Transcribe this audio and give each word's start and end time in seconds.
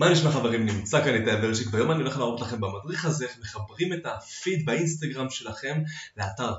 מה 0.00 0.10
נשמע 0.10 0.30
חברים? 0.30 0.66
נמצא 0.66 1.04
כאן 1.04 1.14
איתי 1.14 1.30
ורצ'יק 1.42 1.68
והיום 1.72 1.90
אני 1.90 2.00
הולך 2.02 2.18
להראות 2.18 2.40
לכם 2.40 2.60
במדריך 2.60 3.04
הזה 3.04 3.24
איך 3.24 3.38
מחברים 3.40 3.92
את 3.92 4.06
הפיד 4.06 4.66
באינסטגרם 4.66 5.30
שלכם 5.30 5.82
לאתר. 6.16 6.52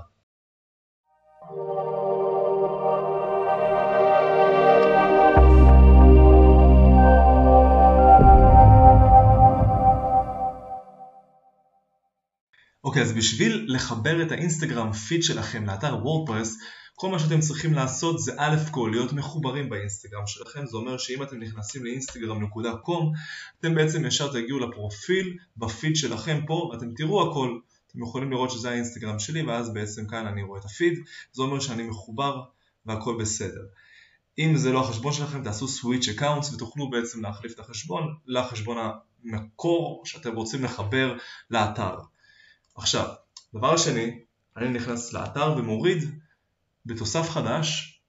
אוקיי, 12.83 13.01
אז 13.01 13.13
בשביל 13.13 13.65
לחבר 13.67 14.21
את 14.21 14.31
האינסטגרם 14.31 14.91
פיד 14.91 15.23
שלכם 15.23 15.65
לאתר 15.65 15.97
וורדפרס 16.03 16.57
כל 16.95 17.09
מה 17.09 17.19
שאתם 17.19 17.39
צריכים 17.39 17.73
לעשות 17.73 18.19
זה 18.19 18.33
א' 18.37 18.55
כל 18.71 18.89
להיות 18.91 19.13
מחוברים 19.13 19.69
באינסטגרם 19.69 20.27
שלכם, 20.27 20.65
זה 20.65 20.77
אומר 20.77 20.97
שאם 20.97 21.23
אתם 21.23 21.39
נכנסים 21.39 21.83
לאינסטגרם.com 21.85 23.03
אתם 23.59 23.75
בעצם 23.75 24.05
ישר 24.05 24.31
תגיעו 24.33 24.59
לפרופיל 24.59 25.37
בפיד 25.57 25.95
שלכם 25.95 26.41
פה 26.47 26.69
ואתם 26.73 26.93
תראו 26.93 27.31
הכל, 27.31 27.59
אתם 27.87 28.03
יכולים 28.03 28.31
לראות 28.31 28.51
שזה 28.51 28.69
האינסטגרם 28.69 29.19
שלי 29.19 29.41
ואז 29.41 29.73
בעצם 29.73 30.07
כאן 30.07 30.27
אני 30.27 30.43
רואה 30.43 30.59
את 30.59 30.65
הפיד, 30.65 30.99
זה 31.31 31.43
אומר 31.43 31.59
שאני 31.59 31.83
מחובר 31.83 32.41
והכל 32.85 33.17
בסדר. 33.19 33.61
אם 34.39 34.55
זה 34.55 34.71
לא 34.71 34.81
החשבון 34.81 35.13
שלכם 35.13 35.43
תעשו 35.43 35.67
switch 35.67 36.07
accounts 36.07 36.53
ותוכלו 36.53 36.89
בעצם 36.89 37.21
להחליף 37.21 37.53
את 37.53 37.59
החשבון 37.59 38.15
לחשבון 38.25 38.77
המקור 39.23 40.01
שאתם 40.05 40.35
רוצים 40.35 40.63
לחבר 40.63 41.17
לאתר. 41.51 41.95
עכשיו, 42.75 43.07
דבר 43.53 43.77
שני, 43.77 44.19
אני 44.57 44.69
נכנס 44.69 45.13
לאתר 45.13 45.55
ומוריד 45.57 46.03
בתוסף 46.85 47.29
חדש 47.29 48.01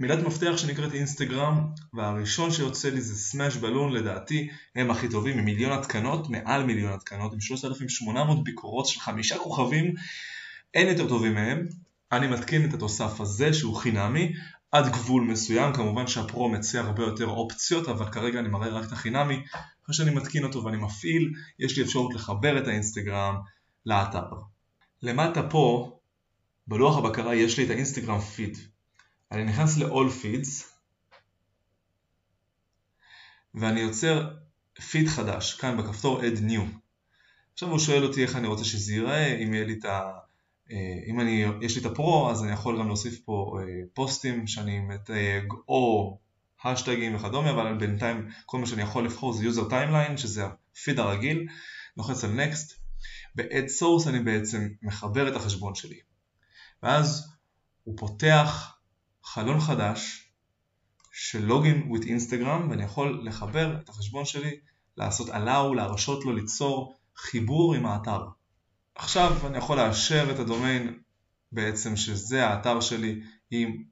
מילת 0.00 0.18
מפתח 0.26 0.56
שנקראת 0.56 0.94
אינסטגרם 0.94 1.66
והראשון 1.94 2.52
שיוצא 2.52 2.88
לי 2.88 3.00
זה 3.00 3.16
סמאש 3.16 3.56
בלון 3.56 3.92
לדעתי 3.92 4.48
הם 4.74 4.90
הכי 4.90 5.08
טובים 5.08 5.38
עם 5.38 5.44
מיליון 5.44 5.72
התקנות, 5.72 6.30
מעל 6.30 6.64
מיליון 6.64 6.92
התקנות 6.92 7.32
עם 7.32 7.40
3,800 7.40 8.44
ביקורות 8.44 8.86
של 8.86 9.00
חמישה 9.00 9.38
כוכבים 9.38 9.94
אין 10.74 10.88
יותר 10.88 11.08
טובים 11.08 11.34
מהם. 11.34 11.66
אני 12.12 12.26
מתקין 12.26 12.68
את 12.68 12.74
התוסף 12.74 13.20
הזה 13.20 13.52
שהוא 13.52 13.76
חינמי 13.76 14.32
עד 14.72 14.92
גבול 14.92 15.22
מסוים, 15.22 15.72
כמובן 15.72 16.06
שהפרו 16.06 16.48
מציע 16.48 16.80
הרבה 16.80 17.02
יותר 17.02 17.26
אופציות 17.26 17.88
אבל 17.88 18.10
כרגע 18.10 18.40
אני 18.40 18.48
מראה 18.48 18.68
רק 18.68 18.86
את 18.86 18.92
החינמי 18.92 19.42
אחרי 19.84 19.94
שאני 19.94 20.10
מתקין 20.10 20.44
אותו 20.44 20.64
ואני 20.64 20.76
מפעיל 20.76 21.32
יש 21.58 21.78
לי 21.78 21.84
אפשרות 21.84 22.14
לחבר 22.14 22.58
את 22.58 22.68
האינסטגרם 22.68 23.36
לאתר. 23.86 24.26
למטה 25.02 25.42
פה 25.50 25.92
בלוח 26.66 26.96
הבקרה 26.96 27.34
יש 27.34 27.58
לי 27.58 27.64
את 27.64 27.70
האינסטגרם 27.70 28.20
פיד. 28.20 28.58
אני 29.32 29.44
נכנס 29.44 29.78
ל-all 29.78 30.10
feeds 30.22 30.64
ואני 33.54 33.80
יוצר 33.80 34.30
פיד 34.90 35.08
חדש, 35.08 35.54
כאן 35.54 35.76
בכפתור 35.76 36.20
add 36.20 36.38
new. 36.38 36.62
עכשיו 37.52 37.70
הוא 37.70 37.78
שואל 37.78 38.04
אותי 38.04 38.22
איך 38.22 38.36
אני 38.36 38.46
רוצה 38.46 38.64
שזה 38.64 38.92
ייראה, 38.92 39.36
אם 39.36 39.54
יהיה 39.54 39.66
לי 39.66 39.72
את 39.72 39.84
ה... 39.84 40.12
אה, 40.70 40.98
אם 41.06 41.20
אני, 41.20 41.44
יש 41.60 41.76
לי 41.76 41.80
את 41.80 41.86
הפרו 41.86 42.30
אז 42.30 42.44
אני 42.44 42.52
יכול 42.52 42.78
גם 42.78 42.86
להוסיף 42.86 43.20
פה 43.24 43.58
אה, 43.60 43.64
פוסטים 43.94 44.46
שאני 44.46 44.80
מתייג 44.80 45.44
או 45.68 46.18
השטגים 46.64 47.14
וכדומה 47.14 47.50
אבל 47.50 47.78
בינתיים 47.78 48.28
כל 48.46 48.58
מה 48.58 48.66
שאני 48.66 48.82
יכול 48.82 49.04
לבחור 49.04 49.32
זה 49.32 49.44
user 49.44 49.70
timeline 49.70 50.16
שזה 50.16 50.46
הפיד 50.46 50.98
הרגיל, 50.98 51.46
לוחץ 51.96 52.24
על 52.24 52.40
next, 52.40 52.74
ב-add 53.34 53.80
source 53.80 54.08
אני 54.08 54.20
בעצם 54.20 54.68
מחבר 54.82 55.28
את 55.28 55.36
החשבון 55.36 55.74
שלי 55.74 56.00
ואז 56.82 57.32
הוא 57.84 57.98
פותח 57.98 58.76
חלון 59.24 59.60
חדש 59.60 60.28
של 61.12 61.44
לוגין 61.44 61.92
with 61.92 62.06
אינסטגרם 62.06 62.70
ואני 62.70 62.84
יכול 62.84 63.20
לחבר 63.24 63.76
את 63.76 63.88
החשבון 63.88 64.24
שלי, 64.24 64.60
לעשות 64.96 65.28
allow, 65.28 65.74
להרשות 65.76 66.24
לו 66.24 66.32
ליצור 66.32 66.96
חיבור 67.16 67.74
עם 67.74 67.86
האתר. 67.86 68.20
עכשיו 68.94 69.36
אני 69.46 69.58
יכול 69.58 69.76
לאשר 69.76 70.30
את 70.34 70.38
הדומיין 70.38 70.98
בעצם 71.52 71.96
שזה 71.96 72.46
האתר 72.46 72.80
שלי, 72.80 73.20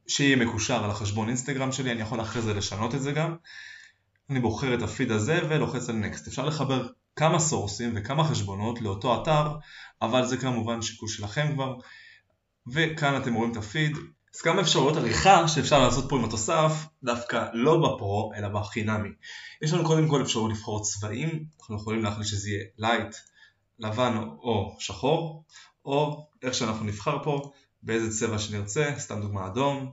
שיהיה 0.06 0.36
מקושר 0.36 0.84
על 0.84 0.90
החשבון 0.90 1.28
אינסטגרם 1.28 1.72
שלי, 1.72 1.92
אני 1.92 2.00
יכול 2.00 2.20
אחרי 2.20 2.42
זה 2.42 2.54
לשנות 2.54 2.94
את 2.94 3.02
זה 3.02 3.12
גם. 3.12 3.36
אני 4.30 4.40
בוחר 4.40 4.74
את 4.74 4.82
הפיד 4.82 5.10
הזה 5.10 5.40
ולוחץ 5.48 5.88
על 5.88 5.96
Next. 5.96 6.28
אפשר 6.28 6.44
לחבר 6.44 6.88
כמה 7.16 7.38
source 7.38 7.79
ים 7.79 7.92
וכמה 7.96 8.24
חשבונות 8.24 8.80
לאותו 8.80 9.22
אתר, 9.22 9.56
אבל 10.02 10.26
זה 10.26 10.36
כמובן 10.36 10.82
שיקול 10.82 11.08
שלכם 11.08 11.52
כבר. 11.54 11.74
וכאן 12.68 13.22
אתם 13.22 13.34
רואים 13.34 13.52
את 13.52 13.56
הפיד. 13.56 13.96
אז 14.34 14.40
כמה 14.40 14.60
אפשרויות 14.60 14.96
עריכה 14.96 15.48
שאפשר 15.48 15.78
לעשות 15.78 16.08
פה 16.08 16.16
עם 16.16 16.24
התוסף, 16.24 16.72
דווקא 17.02 17.46
לא 17.52 17.76
ב 17.76 17.90
Pro 17.90 18.32
אלא 18.36 18.48
בחינמי. 18.48 19.08
יש 19.62 19.72
לנו 19.72 19.84
קודם 19.84 20.08
כל 20.08 20.22
אפשרות 20.22 20.50
לבחור 20.50 20.82
צבעים, 20.84 21.44
אנחנו 21.60 21.76
יכולים 21.76 22.02
להחליט 22.02 22.26
שזה 22.26 22.50
יהיה 22.50 22.64
light, 22.78 23.16
לבן 23.78 24.16
או 24.16 24.76
שחור, 24.78 25.44
או 25.84 26.26
איך 26.42 26.54
שאנחנו 26.54 26.84
נבחר 26.84 27.24
פה, 27.24 27.50
באיזה 27.82 28.18
צבע 28.18 28.38
שנרצה, 28.38 28.94
סתם 28.98 29.20
דוגמה 29.20 29.46
אדום. 29.46 29.92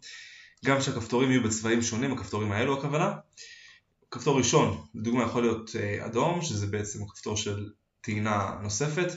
גם 0.65 0.81
שהכפתורים 0.81 1.31
יהיו 1.31 1.43
בצבעים 1.43 1.81
שונים, 1.81 2.13
הכפתורים 2.13 2.51
האלו 2.51 2.77
הכוונה. 2.77 3.13
כפתור 4.11 4.37
ראשון, 4.37 4.85
לדוגמה 4.95 5.23
יכול 5.23 5.41
להיות 5.41 5.75
אה, 5.75 6.05
אדום, 6.05 6.41
שזה 6.41 6.67
בעצם 6.67 7.03
הכפתור 7.03 7.37
של 7.37 7.69
טעינה 8.01 8.59
נוספת, 8.61 9.11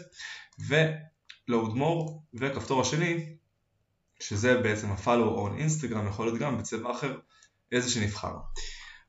ו-load 0.69 1.75
more, 1.77 2.13
והכפתור 2.35 2.81
השני 2.81 3.37
שזה 4.21 4.61
בעצם 4.61 4.91
ה-follow 4.91 5.39
on 5.39 5.61
Instagram, 5.61 6.09
יכול 6.09 6.27
להיות 6.27 6.39
גם 6.39 6.59
בצבע 6.59 6.91
אחר, 6.91 7.19
איזה 7.73 7.91
שנבחר. 7.91 8.35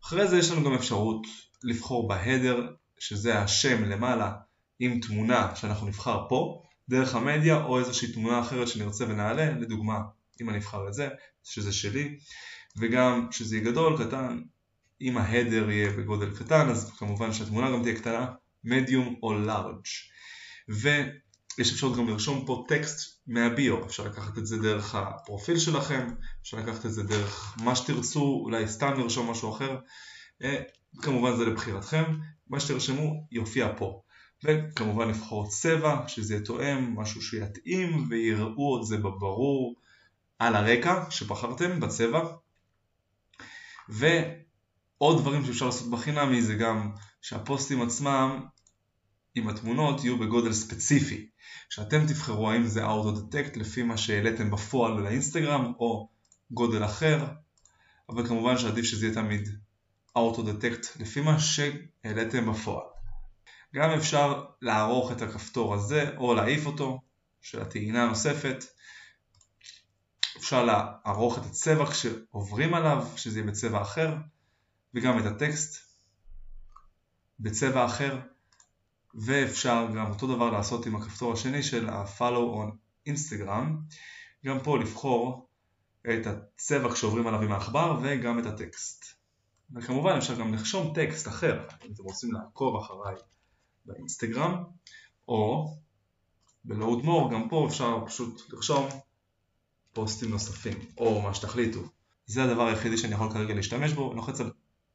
אחרי 0.04 0.28
זה 0.28 0.38
יש 0.38 0.52
לנו 0.52 0.64
גם 0.64 0.74
אפשרות 0.74 1.28
לבחור 1.64 2.08
בהדר, 2.08 2.68
שזה 3.00 3.40
השם 3.40 3.84
למעלה 3.84 4.32
עם 4.80 5.00
תמונה 5.00 5.56
שאנחנו 5.56 5.88
נבחר 5.88 6.26
פה, 6.30 6.64
דרך 6.90 7.16
המדיה 7.16 7.64
או 7.64 7.80
איזושהי 7.80 8.14
תמונה 8.14 8.40
אחרת 8.40 8.68
שנרצה 8.68 9.06
ונעלה, 9.08 9.52
לדוגמה 9.52 10.00
אם 10.42 10.50
אני 10.50 10.58
אבחר 10.58 10.88
את 10.88 10.94
זה, 10.94 11.10
שזה 11.44 11.74
שלי, 11.74 12.18
וגם 12.78 13.28
שזה 13.32 13.58
יהיה 13.58 13.72
גדול, 13.72 14.06
קטן, 14.06 14.42
אם 15.02 15.18
ההדר 15.18 15.70
יהיה 15.70 15.92
בגודל 15.92 16.36
קטן 16.36 16.70
אז 16.70 16.92
כמובן 16.98 17.34
שהתמונה 17.34 17.72
גם 17.72 17.84
תהיה 17.84 17.96
קטנה, 17.96 18.28
מדיום 18.64 19.16
או 19.24 19.34
לארג'. 19.34 19.86
יש 21.58 21.72
אפשרות 21.72 21.98
גם 21.98 22.08
לרשום 22.08 22.46
פה 22.46 22.66
טקסט 22.68 23.22
מהביו, 23.28 23.86
אפשר 23.86 24.04
לקחת 24.04 24.38
את 24.38 24.46
זה 24.46 24.58
דרך 24.58 24.96
הפרופיל 24.96 25.60
שלכם, 25.60 26.08
אפשר 26.42 26.58
לקחת 26.58 26.86
את 26.86 26.92
זה 26.92 27.04
דרך 27.04 27.58
מה 27.64 27.76
שתרצו, 27.76 28.42
אולי 28.44 28.68
סתם 28.68 28.94
לרשום 29.00 29.32
משהו 29.32 29.52
אחר, 29.56 29.78
אה, 30.44 30.62
כמובן 31.02 31.38
זה 31.38 31.46
לבחירתכם, 31.46 32.04
מה 32.50 32.60
שתרשמו 32.60 33.28
יופיע 33.32 33.74
פה. 33.78 34.02
וכמובן 34.44 35.10
לבחור 35.10 35.48
צבע, 35.50 36.08
שזה 36.08 36.34
יהיה 36.34 36.46
תואם, 36.46 37.00
משהו 37.00 37.22
שיתאים 37.22 38.08
ויראו 38.10 38.82
את 38.82 38.86
זה 38.86 38.98
בברור 38.98 39.76
על 40.40 40.56
הרקע 40.56 41.04
שבחרתם 41.10 41.80
בצבע. 41.80 42.22
ועוד 43.90 45.22
דברים 45.22 45.46
שאפשר 45.46 45.66
לעשות 45.66 45.92
בחינמי 45.92 46.42
זה 46.42 46.56
גם 46.56 46.92
שהפוסטים 47.22 47.82
עצמם 47.82 48.46
עם 49.36 49.48
התמונות 49.48 50.04
יהיו 50.04 50.20
בגודל 50.20 50.54
ספציפי. 50.54 51.30
שאתם 51.70 52.08
תבחרו 52.08 52.52
האם 52.52 52.66
זה 52.66 52.86
auto 52.86 53.18
detect 53.18 53.60
לפי 53.60 53.84
מה 53.84 53.98
שהעליתם 53.98 54.52
בפועל 54.52 55.02
לאינסטגרם 55.02 55.74
או 55.80 56.10
גודל 56.52 56.86
אחר, 56.86 57.26
אבל 58.10 58.28
כמובן 58.28 58.58
שעדיף 58.58 58.86
שזה 58.86 59.06
יהיה 59.06 59.16
תמיד 59.16 59.50
auto 60.18 60.40
detect 60.40 61.00
לפי 61.00 61.22
מה 61.22 61.40
שהעליתם 61.40 62.52
בפועל. 62.52 62.86
גם 63.76 63.90
אפשר 63.90 64.46
לערוך 64.62 65.12
את 65.12 65.22
הכפתור 65.22 65.74
הזה 65.74 66.18
או 66.18 66.34
להעיף 66.34 66.66
אותו, 66.66 67.02
של 67.42 67.62
הטעינה 67.62 68.04
הנוספת. 68.04 68.66
אפשר 70.38 70.66
לערוך 70.66 71.38
את 71.38 71.46
הצבע 71.46 71.86
כשעוברים 71.86 72.74
עליו, 72.74 73.08
שזה 73.16 73.40
יהיה 73.40 73.52
בצבע 73.52 73.82
אחר, 73.82 74.16
וגם 74.94 75.20
את 75.20 75.26
הטקסט 75.26 75.98
בצבע 77.40 77.86
אחר. 77.86 78.20
ואפשר 79.16 79.88
גם 79.96 80.10
אותו 80.10 80.28
דבר 80.28 80.50
לעשות 80.50 80.86
עם 80.86 80.96
הכפתור 80.96 81.34
השני 81.34 81.64
של 81.64 81.90
ה-follow 81.90 82.56
on 82.56 82.72
Instagram. 83.10 83.66
גם 84.46 84.60
פה 84.64 84.78
לבחור 84.78 85.50
את 86.02 86.28
הצבע 86.28 86.94
כשעוברים 86.94 87.28
עליו 87.28 87.42
עם 87.42 87.52
העכבר 87.52 88.00
וגם 88.04 88.40
את 88.40 88.46
הטקסט. 88.46 89.06
וכמובן 89.76 90.18
אפשר 90.18 90.40
גם 90.40 90.54
לרשום 90.54 90.94
טקסט 90.96 91.28
אחר 91.28 91.68
אם 91.86 91.92
אתם 91.94 92.04
רוצים 92.04 92.34
לעקוב 92.34 92.76
אחריי 92.76 93.16
באינסטגרם 93.86 94.64
או 95.28 95.74
ב-load 96.66 97.04
more 97.04 97.32
גם 97.32 97.50
פה 97.50 97.68
אפשר 97.68 98.06
פשוט 98.06 98.42
לרשום 98.50 98.88
פוסטים 99.94 100.30
נוספים 100.30 100.80
או 100.98 101.22
מה 101.22 101.34
שתחליטו. 101.34 101.80
זה 102.26 102.44
הדבר 102.44 102.68
היחידי 102.68 102.98
שאני 102.98 103.14
יכול 103.14 103.34
כרגע 103.34 103.54
להשתמש 103.54 103.94
בו, 103.94 104.14
לוחץ 104.14 104.42
על 104.42 104.52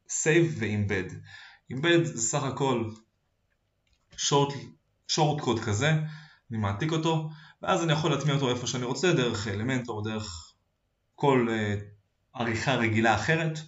save 0.09 0.49
ו-embed. 0.59 1.13
embed 1.73 2.05
זה 2.05 2.23
סך 2.23 2.43
הכל 2.43 2.91
שורט 4.17 5.41
קוד 5.41 5.61
כזה, 5.61 5.93
אני 6.51 6.59
מעתיק 6.59 6.93
אותו, 6.93 7.31
ואז 7.63 7.85
אני 7.85 7.93
יכול 7.93 8.11
להטמיע 8.11 8.35
אותו 8.35 8.51
איפה 8.51 8.67
שאני 8.67 8.85
רוצה, 8.85 9.13
דרך 9.13 9.49
אלמנט 9.49 9.89
או 9.89 10.01
דרך 10.01 10.53
כל 11.15 11.49
uh, 11.49 11.83
עריכה 12.41 12.75
רגילה 12.75 13.15
אחרת. 13.15 13.59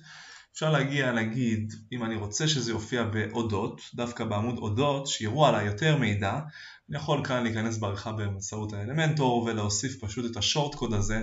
אפשר 0.52 0.70
להגיע, 0.70 1.12
נגיד, 1.12 1.74
אם 1.92 2.04
אני 2.04 2.16
רוצה 2.16 2.48
שזה 2.48 2.70
יופיע 2.70 3.02
באודות, 3.04 3.80
דווקא 3.94 4.24
בעמוד 4.24 4.58
אודות, 4.58 5.06
שיראו 5.06 5.46
עליי 5.46 5.66
יותר 5.66 5.96
מידע, 5.96 6.40
אני 6.88 6.96
יכול 6.96 7.24
כאן 7.24 7.42
להיכנס 7.42 7.78
בעריכה 7.78 8.12
באמצעות 8.12 8.72
האלמנטור 8.72 9.42
ולהוסיף 9.42 10.04
פשוט 10.04 10.30
את 10.30 10.36
השורט 10.36 10.74
קוד 10.74 10.92
הזה 10.94 11.22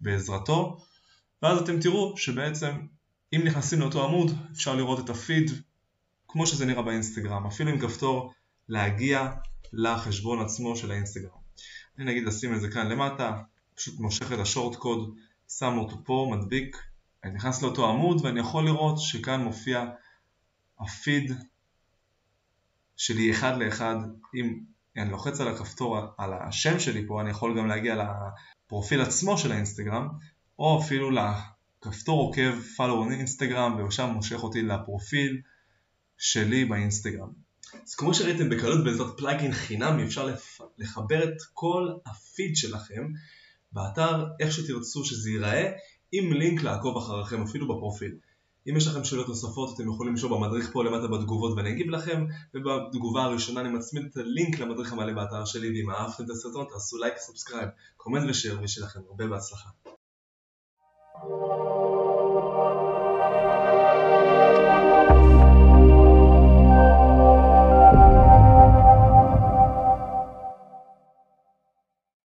בעזרתו, 0.00 0.76
ואז 1.42 1.58
אתם 1.58 1.80
תראו 1.80 2.16
שבעצם 2.16 2.72
אם 3.32 3.40
נכנסים 3.44 3.80
לאותו 3.80 4.04
עמוד 4.04 4.30
אפשר 4.52 4.74
לראות 4.74 5.04
את 5.04 5.10
הפיד 5.10 5.50
כמו 6.28 6.46
שזה 6.46 6.66
נראה 6.66 6.82
באינסטגרם, 6.82 7.46
אפילו 7.46 7.70
עם 7.70 7.78
כפתור 7.78 8.32
להגיע 8.68 9.32
לחשבון 9.72 10.44
עצמו 10.44 10.76
של 10.76 10.90
האינסטגרם. 10.90 11.44
אני 11.98 12.04
נגיד 12.04 12.28
אשים 12.28 12.54
את 12.54 12.60
זה 12.60 12.70
כאן 12.70 12.88
למטה, 12.88 13.42
פשוט 13.74 14.00
מושך 14.00 14.32
את 14.32 14.38
השורט 14.38 14.76
קוד, 14.76 15.14
שם 15.48 15.78
אותו 15.78 15.96
פה, 16.04 16.28
מדביק, 16.32 16.76
אני 17.24 17.32
נכנס 17.32 17.62
לאותו 17.62 17.88
עמוד 17.88 18.24
ואני 18.24 18.40
יכול 18.40 18.64
לראות 18.64 18.98
שכאן 18.98 19.40
מופיע 19.40 19.84
הפיד 20.80 21.32
שלי 22.96 23.30
אחד 23.30 23.58
לאחד 23.58 23.96
אם 24.34 24.60
אני 24.96 25.10
לוחץ 25.10 25.40
על 25.40 25.48
הכפתור 25.48 25.98
על 26.18 26.32
השם 26.32 26.80
שלי 26.80 27.06
פה 27.06 27.20
אני 27.20 27.30
יכול 27.30 27.58
גם 27.58 27.66
להגיע 27.66 27.96
לפרופיל 28.66 29.00
עצמו 29.00 29.38
של 29.38 29.52
האינסטגרם 29.52 30.08
או 30.58 30.80
אפילו 30.82 31.10
לכפתור 31.10 32.20
עוקב 32.20 32.52
follow 32.76 33.08
on 33.08 33.12
אינסטגרם 33.12 33.84
ושם 33.88 34.10
מושך 34.10 34.42
אותי 34.42 34.62
לפרופיל 34.62 35.40
שלי 36.18 36.64
באינסטגרם. 36.64 37.32
אז 37.86 37.94
כמו 37.94 38.14
שראיתם 38.14 38.50
בקלות 38.50 38.84
בעזרת 38.84 39.18
פלאגין 39.18 39.52
חינמי 39.52 40.04
אפשר 40.04 40.28
לחבר 40.78 41.24
את 41.24 41.42
כל 41.52 41.88
הפיד 42.06 42.56
שלכם 42.56 43.08
באתר 43.72 44.24
איך 44.40 44.52
שתרצו 44.52 45.04
שזה 45.04 45.30
ייראה 45.30 45.70
עם 46.12 46.32
לינק 46.32 46.62
לעקוב 46.62 46.96
אחריכם 46.96 47.42
אפילו 47.42 47.76
בפרופיל. 47.76 48.14
אם 48.70 48.76
יש 48.76 48.86
לכם 48.86 49.04
שאלות 49.04 49.28
נוספות 49.28 49.74
אתם 49.74 49.88
יכולים 49.88 50.14
לשאול 50.14 50.32
במדריך 50.32 50.70
פה 50.72 50.84
למטה 50.84 51.06
בתגובות 51.06 51.56
ואני 51.56 51.70
אגיב 51.70 51.90
לכם 51.90 52.26
ובתגובה 52.54 53.22
הראשונה 53.22 53.60
אני 53.60 53.68
מצמיד 53.68 54.06
את 54.10 54.16
הלינק 54.16 54.58
למדריך 54.58 54.92
המלא 54.92 55.12
באתר 55.12 55.44
שלי 55.44 55.68
ואם 55.68 55.90
אהבתם 55.90 56.24
את 56.24 56.30
הסרטון 56.30 56.66
תעשו 56.72 56.98
לייק, 56.98 57.14
subscribe, 57.16 57.68
comment 57.96 58.30
ו 58.30 58.35
share 58.35 58.58
ושיהיה 58.62 58.86
לכם 58.86 59.00
הרבה 59.08 59.26
בהצלחה. 59.26 59.68